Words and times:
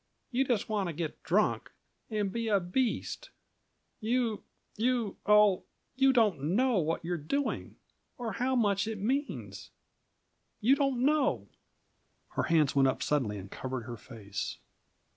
You 0.31 0.45
just 0.45 0.67
want 0.67 0.87
to 0.89 0.93
get 0.93 1.21
drunk, 1.21 1.69
and 2.09 2.31
be 2.33 2.47
a 2.47 2.59
beast. 2.59 3.29
You 3.99 4.41
you 4.75 5.17
oh 5.27 5.61
you 5.95 6.11
don't 6.11 6.41
know 6.55 6.79
what 6.79 7.05
you're 7.05 7.17
doing, 7.19 7.75
or 8.17 8.31
how 8.31 8.55
much 8.55 8.87
it 8.87 8.97
means! 8.97 9.69
You 10.59 10.75
don't 10.75 11.05
know!" 11.05 11.49
Her 12.29 12.43
hands 12.49 12.75
went 12.75 12.87
up 12.87 13.03
suddenly 13.03 13.37
and 13.37 13.51
covered 13.51 13.81
her 13.83 13.95
face. 13.95 14.57